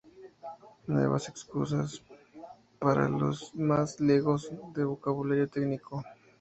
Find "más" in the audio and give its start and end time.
3.53-3.99